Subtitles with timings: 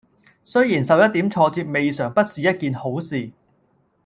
[0.43, 3.31] 雖然受一點挫折未嘗不是一件好事！